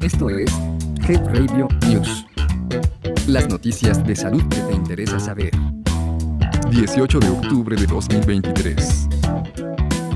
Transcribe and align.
Esto 0.00 0.30
es 0.30 0.50
Head 1.08 1.26
Radio 1.34 1.68
News. 1.88 2.26
Las 3.26 3.48
noticias 3.48 4.04
de 4.06 4.16
salud 4.16 4.42
que 4.48 4.60
te 4.60 4.74
interesa 4.74 5.18
saber. 5.20 5.50
18 6.70 7.18
de 7.18 7.28
octubre 7.28 7.76
de 7.76 7.86
2023. 7.86 9.08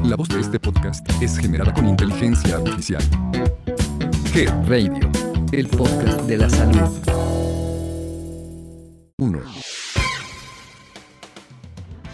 La 0.04 0.16
voz 0.16 0.28
de 0.28 0.40
este 0.40 0.60
podcast 0.60 1.06
es 1.22 1.38
generada 1.38 1.72
con 1.72 1.86
inteligencia 1.88 2.56
artificial. 2.56 3.02
Head 4.34 4.68
Radio, 4.68 5.10
el 5.52 5.68
podcast 5.68 6.20
de 6.22 6.38
la 6.38 6.50
salud. 6.50 6.90
1. 9.18 9.83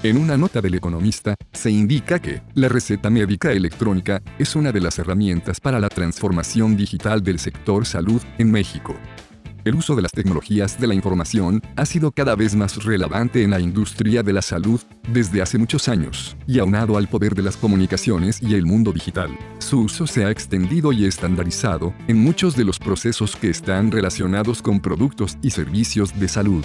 En 0.03 0.17
una 0.17 0.39
nota 0.39 0.63
del 0.63 0.75
economista, 0.75 1.35
se 1.53 1.71
indica 1.71 2.21
que 2.21 2.41
la 2.55 2.71
receta 2.71 3.11
médica 3.11 3.53
electrónica 3.53 4.23
es 4.39 4.57
una 4.57 4.73
de 4.73 4.81
las 4.81 4.99
herramientas 4.99 5.61
para 5.61 5.79
la 5.79 5.91
transformación 5.91 6.75
digital 6.75 7.23
del 7.23 7.39
sector 7.39 7.85
salud 7.85 8.23
en 8.39 8.51
México. 8.51 8.95
El 9.63 9.75
uso 9.75 9.95
de 9.95 10.01
las 10.01 10.13
tecnologías 10.13 10.81
de 10.81 10.87
la 10.87 10.95
información 10.95 11.61
ha 11.77 11.85
sido 11.85 12.13
cada 12.13 12.35
vez 12.35 12.55
más 12.55 12.83
relevante 12.83 13.43
en 13.43 13.51
la 13.51 13.61
industria 13.61 14.23
de 14.23 14.33
la 14.33 14.41
salud 14.41 14.81
desde 15.13 15.43
hace 15.43 15.59
muchos 15.59 15.87
años, 15.87 16.35
y 16.47 16.61
aunado 16.61 16.97
al 16.97 17.07
poder 17.07 17.35
de 17.35 17.43
las 17.43 17.59
comunicaciones 17.59 18.41
y 18.41 18.55
el 18.55 18.65
mundo 18.65 18.93
digital, 18.93 19.37
su 19.59 19.83
uso 19.83 20.07
se 20.07 20.25
ha 20.25 20.31
extendido 20.31 20.93
y 20.93 21.05
estandarizado 21.05 21.93
en 22.09 22.17
muchos 22.17 22.57
de 22.57 22.65
los 22.65 22.79
procesos 22.79 23.37
que 23.37 23.51
están 23.51 23.91
relacionados 23.91 24.63
con 24.63 24.81
productos 24.81 25.37
y 25.43 25.51
servicios 25.51 26.19
de 26.19 26.29
salud. 26.29 26.65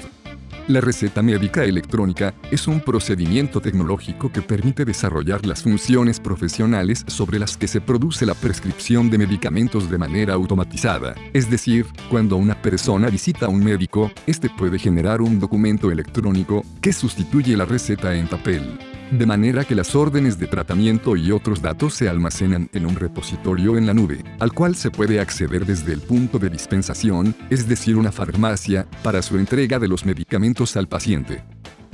La 0.67 0.81
receta 0.81 1.21
médica 1.21 1.63
electrónica 1.63 2.33
es 2.49 2.67
un 2.67 2.81
procedimiento 2.81 3.61
tecnológico 3.61 4.31
que 4.31 4.41
permite 4.41 4.83
desarrollar 4.83 5.45
las 5.45 5.61
funciones 5.61 6.19
profesionales 6.19 7.05
sobre 7.05 7.37
las 7.37 7.55
que 7.55 7.67
se 7.67 7.81
produce 7.81 8.25
la 8.25 8.33
prescripción 8.33 9.11
de 9.11 9.19
medicamentos 9.19 9.91
de 9.91 9.99
manera 9.99 10.33
automatizada. 10.33 11.13
Es 11.33 11.51
decir, 11.51 11.85
cuando 12.09 12.37
una 12.37 12.59
persona 12.59 13.11
visita 13.11 13.45
a 13.45 13.49
un 13.49 13.63
médico, 13.63 14.11
este 14.25 14.49
puede 14.49 14.79
generar 14.79 15.21
un 15.21 15.39
documento 15.39 15.91
electrónico 15.91 16.63
que 16.81 16.93
sustituye 16.93 17.55
la 17.55 17.65
receta 17.65 18.15
en 18.15 18.27
papel 18.27 18.94
de 19.11 19.25
manera 19.25 19.63
que 19.63 19.75
las 19.75 19.95
órdenes 19.95 20.39
de 20.39 20.47
tratamiento 20.47 21.15
y 21.15 21.31
otros 21.31 21.61
datos 21.61 21.93
se 21.93 22.09
almacenan 22.09 22.69
en 22.73 22.85
un 22.85 22.95
repositorio 22.95 23.77
en 23.77 23.85
la 23.85 23.93
nube, 23.93 24.23
al 24.39 24.51
cual 24.53 24.75
se 24.75 24.91
puede 24.91 25.19
acceder 25.19 25.65
desde 25.65 25.93
el 25.93 26.01
punto 26.01 26.39
de 26.39 26.49
dispensación, 26.49 27.35
es 27.49 27.67
decir, 27.67 27.97
una 27.97 28.11
farmacia, 28.11 28.87
para 29.03 29.21
su 29.21 29.37
entrega 29.37 29.79
de 29.79 29.87
los 29.87 30.05
medicamentos 30.05 30.75
al 30.75 30.87
paciente. 30.87 31.43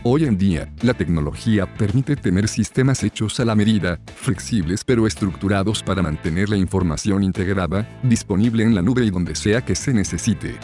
Hoy 0.03 0.25
en 0.25 0.37
día, 0.37 0.73
la 0.81 0.95
tecnología 0.95 1.71
permite 1.75 2.15
tener 2.15 2.47
sistemas 2.47 3.03
hechos 3.03 3.39
a 3.39 3.45
la 3.45 3.55
medida, 3.55 3.99
flexibles 4.15 4.83
pero 4.83 5.05
estructurados 5.05 5.83
para 5.83 6.01
mantener 6.01 6.49
la 6.49 6.57
información 6.57 7.23
integrada, 7.23 7.87
disponible 8.01 8.63
en 8.63 8.73
la 8.73 8.81
nube 8.81 9.05
y 9.05 9.11
donde 9.11 9.35
sea 9.35 9.63
que 9.63 9.75
se 9.75 9.93
necesite. 9.93 10.57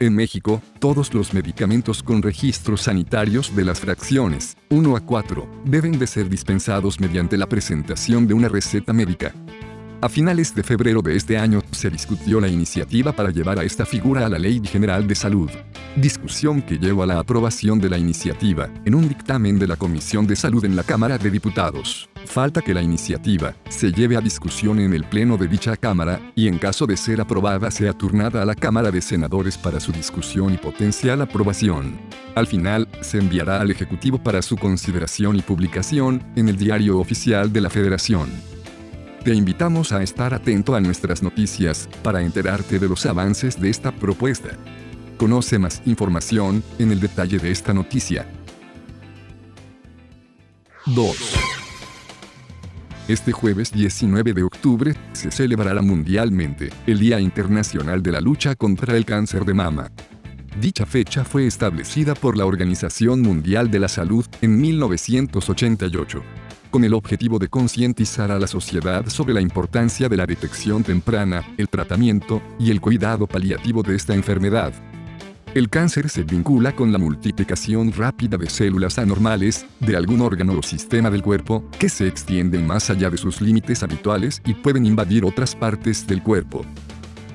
En 0.00 0.14
México, 0.14 0.62
todos 0.78 1.12
los 1.12 1.34
medicamentos 1.34 2.04
con 2.04 2.22
registros 2.22 2.82
sanitarios 2.82 3.54
de 3.56 3.64
las 3.64 3.80
fracciones 3.80 4.56
1 4.70 4.96
a 4.96 5.00
4 5.00 5.48
deben 5.64 5.98
de 5.98 6.06
ser 6.06 6.28
dispensados 6.28 7.00
mediante 7.00 7.36
la 7.36 7.48
presentación 7.48 8.28
de 8.28 8.34
una 8.34 8.48
receta 8.48 8.92
médica. 8.92 9.34
A 10.00 10.08
finales 10.08 10.54
de 10.54 10.62
febrero 10.62 11.02
de 11.02 11.16
este 11.16 11.36
año 11.36 11.60
se 11.72 11.90
discutió 11.90 12.40
la 12.40 12.46
iniciativa 12.46 13.10
para 13.10 13.30
llevar 13.30 13.58
a 13.58 13.64
esta 13.64 13.84
figura 13.84 14.24
a 14.24 14.28
la 14.28 14.38
Ley 14.38 14.62
General 14.64 15.04
de 15.04 15.16
Salud. 15.16 15.50
Discusión 15.96 16.62
que 16.62 16.78
llevó 16.78 17.02
a 17.02 17.06
la 17.06 17.18
aprobación 17.18 17.80
de 17.80 17.90
la 17.90 17.98
iniciativa 17.98 18.70
en 18.84 18.94
un 18.94 19.08
dictamen 19.08 19.58
de 19.58 19.66
la 19.66 19.74
Comisión 19.74 20.28
de 20.28 20.36
Salud 20.36 20.64
en 20.64 20.76
la 20.76 20.84
Cámara 20.84 21.18
de 21.18 21.28
Diputados. 21.28 22.08
Falta 22.28 22.60
que 22.60 22.74
la 22.74 22.82
iniciativa 22.82 23.54
se 23.70 23.90
lleve 23.90 24.14
a 24.14 24.20
discusión 24.20 24.78
en 24.80 24.92
el 24.92 25.04
Pleno 25.04 25.38
de 25.38 25.48
dicha 25.48 25.78
Cámara 25.78 26.20
y 26.36 26.46
en 26.46 26.58
caso 26.58 26.86
de 26.86 26.98
ser 26.98 27.22
aprobada 27.22 27.70
sea 27.70 27.94
turnada 27.94 28.42
a 28.42 28.44
la 28.44 28.54
Cámara 28.54 28.90
de 28.90 29.00
Senadores 29.00 29.56
para 29.56 29.80
su 29.80 29.92
discusión 29.92 30.52
y 30.52 30.58
potencial 30.58 31.22
aprobación. 31.22 31.98
Al 32.34 32.46
final, 32.46 32.86
se 33.00 33.16
enviará 33.18 33.62
al 33.62 33.70
Ejecutivo 33.70 34.22
para 34.22 34.42
su 34.42 34.58
consideración 34.58 35.36
y 35.36 35.42
publicación 35.42 36.22
en 36.36 36.50
el 36.50 36.58
Diario 36.58 36.98
Oficial 36.98 37.50
de 37.50 37.62
la 37.62 37.70
Federación. 37.70 38.28
Te 39.24 39.34
invitamos 39.34 39.92
a 39.92 40.02
estar 40.02 40.34
atento 40.34 40.74
a 40.74 40.80
nuestras 40.80 41.22
noticias 41.22 41.88
para 42.02 42.20
enterarte 42.20 42.78
de 42.78 42.88
los 42.90 43.06
avances 43.06 43.58
de 43.58 43.70
esta 43.70 43.90
propuesta. 43.90 44.50
Conoce 45.16 45.58
más 45.58 45.80
información 45.86 46.62
en 46.78 46.92
el 46.92 47.00
detalle 47.00 47.38
de 47.38 47.50
esta 47.50 47.72
noticia. 47.72 48.30
2. 50.84 51.47
Este 53.08 53.32
jueves 53.32 53.72
19 53.72 54.34
de 54.34 54.42
octubre 54.42 54.94
se 55.14 55.30
celebrará 55.30 55.80
mundialmente 55.80 56.68
el 56.86 56.98
Día 56.98 57.18
Internacional 57.18 58.02
de 58.02 58.12
la 58.12 58.20
Lucha 58.20 58.54
contra 58.54 58.98
el 58.98 59.06
Cáncer 59.06 59.46
de 59.46 59.54
Mama. 59.54 59.90
Dicha 60.60 60.84
fecha 60.84 61.24
fue 61.24 61.46
establecida 61.46 62.14
por 62.14 62.36
la 62.36 62.44
Organización 62.44 63.22
Mundial 63.22 63.70
de 63.70 63.80
la 63.80 63.88
Salud 63.88 64.26
en 64.42 64.60
1988 64.60 66.22
con 66.70 66.84
el 66.84 66.92
objetivo 66.92 67.38
de 67.38 67.48
concientizar 67.48 68.30
a 68.30 68.38
la 68.38 68.46
sociedad 68.46 69.06
sobre 69.06 69.32
la 69.32 69.40
importancia 69.40 70.10
de 70.10 70.18
la 70.18 70.26
detección 70.26 70.84
temprana, 70.84 71.42
el 71.56 71.70
tratamiento 71.70 72.42
y 72.58 72.70
el 72.70 72.82
cuidado 72.82 73.26
paliativo 73.26 73.82
de 73.82 73.96
esta 73.96 74.14
enfermedad. 74.14 74.74
El 75.54 75.70
cáncer 75.70 76.10
se 76.10 76.24
vincula 76.24 76.76
con 76.76 76.92
la 76.92 76.98
multiplicación 76.98 77.90
rápida 77.92 78.36
de 78.36 78.50
células 78.50 78.98
anormales 78.98 79.64
de 79.80 79.96
algún 79.96 80.20
órgano 80.20 80.58
o 80.58 80.62
sistema 80.62 81.10
del 81.10 81.22
cuerpo 81.22 81.64
que 81.78 81.88
se 81.88 82.06
extienden 82.06 82.66
más 82.66 82.90
allá 82.90 83.08
de 83.08 83.16
sus 83.16 83.40
límites 83.40 83.82
habituales 83.82 84.42
y 84.44 84.52
pueden 84.52 84.84
invadir 84.84 85.24
otras 85.24 85.56
partes 85.56 86.06
del 86.06 86.22
cuerpo. 86.22 86.66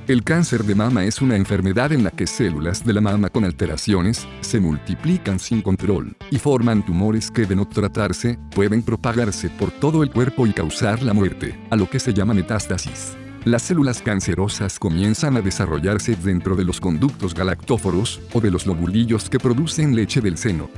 El 0.07 0.23
cáncer 0.23 0.63
de 0.63 0.75
mama 0.75 1.05
es 1.05 1.21
una 1.21 1.37
enfermedad 1.37 1.91
en 1.91 2.03
la 2.03 2.11
que 2.11 2.27
células 2.27 2.85
de 2.85 2.93
la 2.93 3.01
mama 3.01 3.29
con 3.29 3.45
alteraciones 3.45 4.27
se 4.41 4.59
multiplican 4.59 5.39
sin 5.39 5.61
control 5.61 6.15
y 6.29 6.37
forman 6.37 6.85
tumores 6.85 7.31
que 7.31 7.45
de 7.45 7.55
no 7.55 7.67
tratarse 7.67 8.37
pueden 8.53 8.83
propagarse 8.83 9.49
por 9.49 9.71
todo 9.71 10.03
el 10.03 10.11
cuerpo 10.11 10.45
y 10.45 10.53
causar 10.53 11.01
la 11.01 11.13
muerte, 11.13 11.57
a 11.71 11.75
lo 11.75 11.89
que 11.89 11.99
se 11.99 12.13
llama 12.13 12.33
metástasis. 12.33 13.17
Las 13.45 13.63
células 13.63 14.01
cancerosas 14.01 14.79
comienzan 14.79 15.35
a 15.35 15.41
desarrollarse 15.41 16.15
dentro 16.15 16.55
de 16.55 16.63
los 16.63 16.79
conductos 16.79 17.33
galactóforos 17.33 18.21
o 18.31 18.39
de 18.39 18.49
los 18.49 18.65
lobulillos 18.65 19.29
que 19.29 19.37
producen 19.37 19.97
leche 19.97 20.21
del 20.21 20.37
seno. 20.37 20.69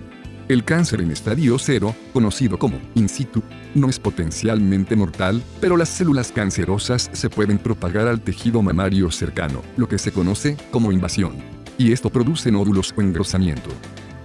El 0.48 0.64
cáncer 0.64 1.02
en 1.02 1.12
estadio 1.12 1.60
cero, 1.60 1.96
conocido 2.12 2.58
como 2.58 2.80
in 2.96 3.08
situ, 3.08 3.44
no 3.76 3.88
es 3.88 4.00
potencialmente 4.00 4.96
mortal, 4.96 5.44
pero 5.62 5.78
las 5.78 5.90
células 5.90 6.32
cancerosas 6.32 7.12
se 7.14 7.30
pueden 7.30 7.60
propagar 7.60 8.08
al 8.08 8.22
tejido 8.22 8.64
mamario 8.64 9.12
cercano, 9.12 9.62
lo 9.78 9.88
que 9.88 10.00
se 10.00 10.12
conoce 10.12 10.58
como 10.72 10.92
invasión. 10.92 11.36
Y 11.78 11.92
esto 11.92 12.10
produce 12.10 12.52
nódulos 12.52 12.96
o 12.98 13.02
engrosamiento. 13.02 13.70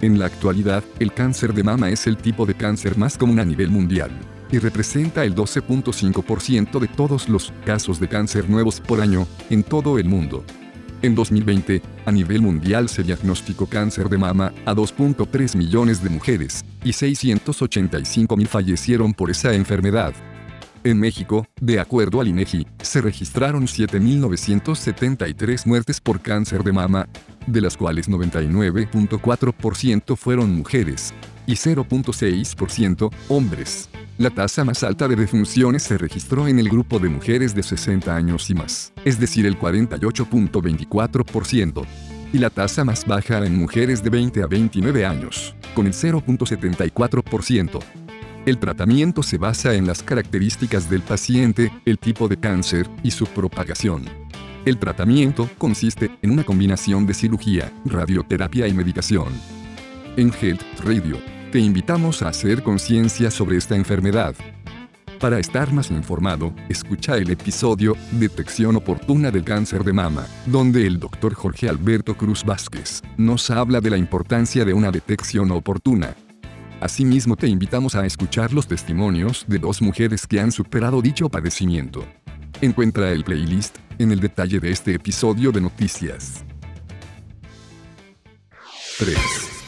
En 0.01 0.17
la 0.17 0.25
actualidad, 0.25 0.83
el 0.97 1.13
cáncer 1.13 1.53
de 1.53 1.63
mama 1.63 1.91
es 1.91 2.07
el 2.07 2.17
tipo 2.17 2.47
de 2.47 2.55
cáncer 2.55 2.97
más 2.97 3.19
común 3.19 3.39
a 3.39 3.45
nivel 3.45 3.69
mundial 3.69 4.09
y 4.51 4.59
representa 4.59 5.23
el 5.23 5.35
12.5% 5.35 6.79
de 6.79 6.87
todos 6.87 7.29
los 7.29 7.53
casos 7.65 7.99
de 7.99 8.07
cáncer 8.07 8.49
nuevos 8.49 8.79
por 8.79 9.01
año 9.01 9.27
en 9.49 9.63
todo 9.63 9.97
el 9.97 10.05
mundo. 10.05 10.43
En 11.01 11.15
2020, 11.15 11.81
a 12.05 12.11
nivel 12.11 12.41
mundial 12.41 12.87
se 12.87 13.01
diagnosticó 13.01 13.65
cáncer 13.65 14.07
de 14.07 14.19
mama 14.19 14.53
a 14.65 14.75
2.3 14.75 15.57
millones 15.57 16.03
de 16.03 16.11
mujeres, 16.11 16.63
y 16.83 16.93
685 16.93 18.37
mil 18.37 18.47
fallecieron 18.47 19.13
por 19.13 19.31
esa 19.31 19.53
enfermedad. 19.53 20.13
En 20.83 20.99
México, 20.99 21.45
de 21.59 21.79
acuerdo 21.79 22.21
al 22.21 22.27
INEGI, 22.27 22.67
se 22.81 23.01
registraron 23.01 23.65
7.973 23.67 25.65
muertes 25.65 25.99
por 26.01 26.21
cáncer 26.21 26.63
de 26.63 26.71
mama, 26.71 27.07
de 27.47 27.61
las 27.61 27.77
cuales 27.77 28.07
99.4% 28.09 30.15
fueron 30.15 30.55
mujeres 30.55 31.13
y 31.45 31.53
0.6% 31.53 33.11
hombres. 33.29 33.89
La 34.21 34.29
tasa 34.29 34.63
más 34.63 34.83
alta 34.83 35.07
de 35.07 35.15
defunciones 35.15 35.81
se 35.81 35.97
registró 35.97 36.47
en 36.47 36.59
el 36.59 36.69
grupo 36.69 36.99
de 36.99 37.09
mujeres 37.09 37.55
de 37.55 37.63
60 37.63 38.15
años 38.15 38.51
y 38.51 38.53
más, 38.53 38.93
es 39.03 39.19
decir, 39.19 39.47
el 39.47 39.57
48.24%, 39.57 41.83
y 42.31 42.37
la 42.37 42.51
tasa 42.51 42.85
más 42.85 43.03
baja 43.07 43.43
en 43.43 43.57
mujeres 43.57 44.03
de 44.03 44.11
20 44.11 44.43
a 44.43 44.45
29 44.45 45.07
años, 45.07 45.55
con 45.73 45.87
el 45.87 45.93
0.74%. 45.93 47.79
El 48.45 48.59
tratamiento 48.59 49.23
se 49.23 49.39
basa 49.39 49.73
en 49.73 49.87
las 49.87 50.03
características 50.03 50.87
del 50.87 51.01
paciente, 51.01 51.71
el 51.85 51.97
tipo 51.97 52.27
de 52.27 52.37
cáncer 52.37 52.87
y 53.01 53.09
su 53.09 53.25
propagación. 53.25 54.05
El 54.65 54.77
tratamiento 54.77 55.49
consiste 55.57 56.11
en 56.21 56.29
una 56.29 56.43
combinación 56.43 57.07
de 57.07 57.15
cirugía, 57.15 57.73
radioterapia 57.85 58.67
y 58.67 58.73
medicación. 58.75 59.29
En 60.15 60.31
Health 60.31 60.61
Radio 60.83 61.40
te 61.51 61.59
invitamos 61.59 62.21
a 62.21 62.29
hacer 62.29 62.63
conciencia 62.63 63.29
sobre 63.29 63.57
esta 63.57 63.75
enfermedad. 63.75 64.33
Para 65.19 65.37
estar 65.37 65.73
más 65.73 65.91
informado, 65.91 66.55
escucha 66.69 67.17
el 67.17 67.29
episodio 67.29 67.97
Detección 68.13 68.77
oportuna 68.77 69.31
del 69.31 69.43
cáncer 69.43 69.83
de 69.83 69.91
mama, 69.91 70.25
donde 70.45 70.87
el 70.87 70.97
doctor 70.97 71.33
Jorge 71.33 71.67
Alberto 71.67 72.15
Cruz 72.15 72.45
Vázquez 72.45 73.01
nos 73.17 73.49
habla 73.49 73.81
de 73.81 73.89
la 73.89 73.97
importancia 73.97 74.63
de 74.63 74.73
una 74.73 74.91
detección 74.91 75.51
oportuna. 75.51 76.15
Asimismo 76.79 77.35
te 77.35 77.47
invitamos 77.47 77.95
a 77.95 78.05
escuchar 78.05 78.53
los 78.53 78.65
testimonios 78.65 79.45
de 79.47 79.59
dos 79.59 79.81
mujeres 79.81 80.25
que 80.25 80.39
han 80.39 80.53
superado 80.53 81.01
dicho 81.01 81.27
padecimiento. 81.27 82.05
Encuentra 82.61 83.11
el 83.11 83.25
playlist 83.25 83.77
en 83.99 84.13
el 84.13 84.21
detalle 84.21 84.61
de 84.61 84.71
este 84.71 84.93
episodio 84.95 85.51
de 85.51 85.59
noticias. 85.59 86.45
3. 88.99 89.60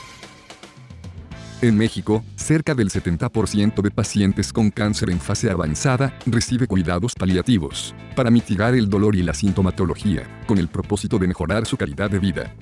En 1.64 1.78
México, 1.78 2.26
cerca 2.36 2.76
del 2.76 2.90
70% 2.90 3.82
de 3.82 3.90
pacientes 3.90 4.52
con 4.52 4.70
cáncer 4.70 5.10
en 5.10 5.22
fase 5.22 5.50
avanzada 5.50 6.14
recibe 6.26 6.68
cuidados 6.68 7.16
paliativos 7.16 7.96
para 8.18 8.30
mitigar 8.30 8.76
el 8.76 8.90
dolor 8.90 9.16
y 9.16 9.24
la 9.24 9.34
sintomatología, 9.34 10.42
con 10.46 10.58
el 10.58 10.68
propósito 10.68 11.18
de 11.20 11.28
mejorar 11.30 11.66
su 11.66 11.78
calidad 11.78 12.12
de 12.12 12.20
vida. 12.20 12.54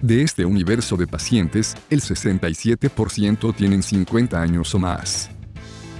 De 0.00 0.22
este 0.22 0.46
universo 0.46 0.96
de 0.96 1.06
pacientes, 1.06 1.74
el 1.90 2.00
67% 2.00 3.54
tienen 3.54 3.82
50 3.82 4.40
años 4.40 4.74
o 4.74 4.78
más. 4.78 5.28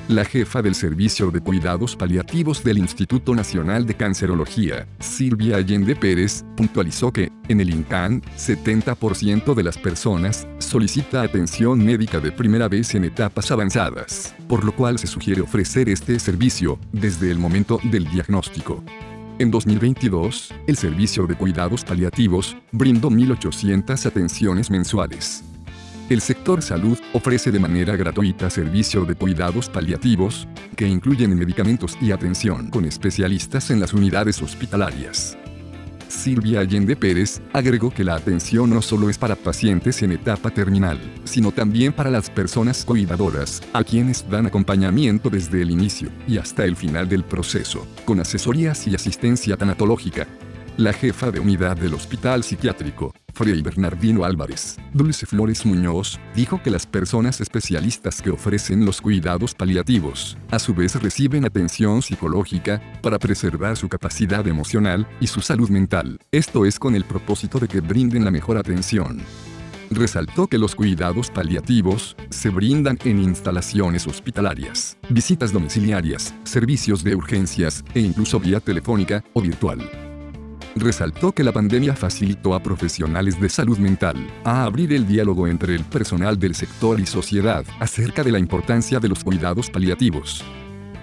La 0.09 0.25
jefa 0.25 0.63
del 0.63 0.75
Servicio 0.75 1.31
de 1.31 1.41
Cuidados 1.41 1.95
Paliativos 1.95 2.65
del 2.65 2.79
Instituto 2.79 3.35
Nacional 3.35 3.85
de 3.85 3.93
Cancerología, 3.93 4.89
Silvia 5.01 5.57
Allende 5.57 5.95
Pérez, 5.95 6.47
puntualizó 6.57 7.13
que, 7.13 7.31
en 7.49 7.61
el 7.61 7.69
INCAN, 7.69 8.23
70% 8.39 9.53
de 9.55 9.63
las 9.63 9.77
personas 9.77 10.49
solicita 10.69 11.23
atención 11.23 11.83
médica 11.85 12.21
de 12.21 12.31
primera 12.31 12.69
vez 12.69 12.95
en 12.95 13.05
etapas 13.05 13.51
avanzadas, 13.51 14.35
por 14.47 14.65
lo 14.65 14.73
cual 14.73 14.99
se 14.99 15.07
sugiere 15.07 15.41
ofrecer 15.41 15.89
este 15.89 16.21
servicio 16.21 16.79
desde 16.93 17.31
el 17.31 17.39
momento 17.39 17.81
del 17.85 18.05
diagnóstico. 18.11 18.85
En 19.39 19.51
2022, 19.51 20.53
el 20.67 20.77
Servicio 20.77 21.27
de 21.27 21.37
Cuidados 21.37 21.85
Paliativos 21.85 22.57
brindó 22.71 23.09
1.800 23.09 24.07
atenciones 24.07 24.71
mensuales. 24.71 25.43
El 26.11 26.21
sector 26.21 26.61
salud 26.61 26.99
ofrece 27.13 27.51
de 27.51 27.61
manera 27.61 27.97
gratuita 27.97 28.51
servicio 28.51 29.05
de 29.05 29.15
cuidados 29.15 29.69
paliativos, 29.69 30.49
que 30.77 30.87
incluyen 30.87 31.39
medicamentos 31.39 31.97
y 32.01 32.13
atención 32.13 32.71
con 32.71 32.85
especialistas 32.85 33.71
en 33.71 33.81
las 33.81 33.95
unidades 33.95 34.43
hospitalarias. 34.43 35.37
Silvia 36.19 36.61
Allende 36.61 36.97
Pérez, 36.97 37.41
agregó 37.53 37.91
que 37.91 38.03
la 38.03 38.17
atención 38.17 38.71
no 38.71 38.83
solo 38.83 39.09
es 39.09 39.17
para 39.17 39.37
pacientes 39.37 40.03
en 40.03 40.13
etapa 40.13 40.51
terminal, 40.51 40.99
sino 41.25 41.53
también 41.53 41.93
para 41.93 42.11
las 42.11 42.29
personas 42.29 42.85
cuidadoras, 42.85 43.63
a 43.73 43.85
quienes 43.85 44.29
dan 44.29 44.47
acompañamiento 44.47 45.31
desde 45.31 45.63
el 45.63 45.71
inicio 45.71 46.11
y 46.27 46.39
hasta 46.39 46.65
el 46.65 46.75
final 46.75 47.09
del 47.09 47.25
proceso, 47.25 47.87
con 48.05 48.19
asesorías 48.19 48.87
y 48.89 48.95
asistencia 48.95 49.57
tanatológica. 49.57 50.27
La 50.79 50.93
jefa 50.93 51.33
de 51.33 51.41
unidad 51.41 51.77
del 51.77 51.93
Hospital 51.95 52.45
Psiquiátrico, 52.45 53.13
Frei 53.35 53.63
Bernardino 53.63 54.25
Álvarez, 54.25 54.77
Dulce 54.95 55.27
Flores 55.27 55.67
Muñoz, 55.67 56.21
dijo 56.37 56.63
que 56.63 56.71
las 56.71 56.87
personas 56.87 57.41
especialistas 57.41 58.23
que 58.23 58.31
ofrecen 58.31 58.85
los 58.85 59.01
cuidados 59.01 59.57
paliativos, 59.57 60.39
a 60.53 60.61
su 60.61 60.75
vez 60.75 60.95
reciben 61.03 61.45
atención 61.45 62.01
psicológica, 62.01 62.81
para 63.03 63.19
preservar 63.19 63.77
su 63.77 63.89
capacidad 63.89 64.47
emocional 64.47 65.09
y 65.19 65.27
su 65.27 65.41
salud 65.41 65.69
mental. 65.69 66.21
Esto 66.31 66.65
es 66.65 66.79
con 66.79 66.95
el 66.95 67.05
propósito 67.05 67.59
de 67.59 67.67
que 67.67 67.81
brinden 67.81 68.25
la 68.25 68.31
mejor 68.31 68.57
atención. 68.57 69.19
Resaltó 69.91 70.47
que 70.47 70.59
los 70.59 70.77
cuidados 70.77 71.29
paliativos 71.29 72.15
se 72.31 72.51
brindan 72.51 73.01
en 73.03 73.19
instalaciones 73.19 74.07
hospitalarias, 74.07 74.97
visitas 75.11 75.53
domiciliarias, 75.53 76.33
servicios 76.45 77.03
de 77.03 77.17
urgencias 77.17 77.83
e 77.95 78.01
incluso 78.01 78.39
vía 78.39 78.61
telefónica 78.61 79.25
o 79.33 79.41
virtual 79.41 79.81
resaltó 80.81 81.33
que 81.33 81.45
la 81.45 81.53
pandemia 81.53 81.95
facilitó 81.95 82.55
a 82.55 82.63
profesionales 82.63 83.41
de 83.41 83.49
salud 83.49 83.79
mental 83.79 84.17
a 84.45 84.65
abrir 84.65 84.93
el 84.93 85.07
diálogo 85.07 85.47
entre 85.47 85.75
el 85.75 85.85
personal 85.85 86.39
del 86.39 86.55
sector 86.55 87.01
y 87.01 87.07
sociedad 87.07 87.65
acerca 87.81 88.23
de 88.23 88.33
la 88.33 88.39
importancia 88.39 89.01
de 89.01 89.09
los 89.09 89.25
cuidados 89.25 89.71
paliativos. 89.71 90.45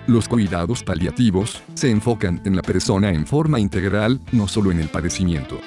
Los 0.07 0.27
cuidados 0.27 0.83
paliativos 0.83 1.63
se 1.73 1.89
enfocan 1.89 2.41
en 2.45 2.55
la 2.55 2.61
persona 2.61 3.09
en 3.09 3.25
forma 3.25 3.59
integral, 3.59 4.21
no 4.31 4.47
solo 4.47 4.71
en 4.71 4.79
el 4.79 4.87
padecimiento. 4.87 5.59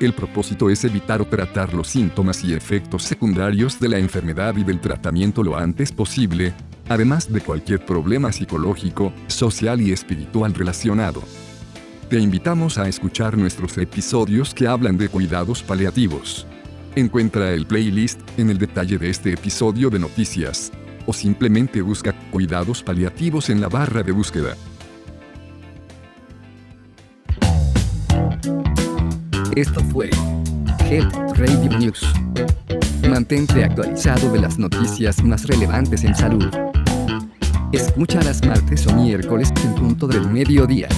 El 0.00 0.12
propósito 0.12 0.68
es 0.68 0.84
evitar 0.84 1.22
o 1.22 1.26
tratar 1.26 1.72
los 1.72 1.88
síntomas 1.88 2.42
y 2.42 2.52
efectos 2.52 3.04
secundarios 3.04 3.78
de 3.78 3.88
la 3.88 3.98
enfermedad 3.98 4.56
y 4.56 4.64
del 4.64 4.80
tratamiento 4.80 5.44
lo 5.44 5.56
antes 5.56 5.92
posible, 5.92 6.52
además 6.88 7.32
de 7.32 7.40
cualquier 7.40 7.86
problema 7.86 8.32
psicológico, 8.32 9.12
social 9.28 9.80
y 9.80 9.92
espiritual 9.92 10.52
relacionado. 10.52 11.22
Te 12.08 12.18
invitamos 12.20 12.76
a 12.76 12.86
escuchar 12.86 13.36
nuestros 13.38 13.78
episodios 13.78 14.52
que 14.52 14.68
hablan 14.68 14.98
de 14.98 15.08
cuidados 15.08 15.62
paliativos. 15.62 16.46
Encuentra 16.94 17.50
el 17.52 17.66
playlist 17.66 18.20
en 18.36 18.50
el 18.50 18.58
detalle 18.58 18.98
de 18.98 19.08
este 19.08 19.32
episodio 19.32 19.88
de 19.88 19.98
noticias. 19.98 20.70
O 21.06 21.14
simplemente 21.14 21.80
busca 21.80 22.12
cuidados 22.30 22.82
paliativos 22.82 23.48
en 23.48 23.60
la 23.60 23.68
barra 23.68 24.02
de 24.02 24.12
búsqueda. 24.12 24.54
Esto 29.56 29.80
fue 29.84 30.10
Health 30.90 31.14
Radio 31.36 31.78
News. 31.78 32.04
Mantente 33.08 33.64
actualizado 33.64 34.30
de 34.30 34.40
las 34.40 34.58
noticias 34.58 35.24
más 35.24 35.46
relevantes 35.46 36.04
en 36.04 36.14
salud. 36.14 36.50
Escúchalas 37.72 38.44
martes 38.46 38.86
o 38.86 38.94
miércoles 38.94 39.50
en 39.64 39.74
punto 39.74 40.06
del 40.06 40.28
mediodía. 40.30 40.88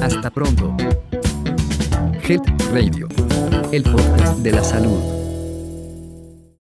Hasta 0.00 0.30
pronto. 0.30 0.76
Health 2.22 2.48
Radio, 2.72 3.08
el 3.72 3.82
podcast 3.82 4.38
de 4.38 4.52
la 4.52 4.62
salud. 4.62 5.17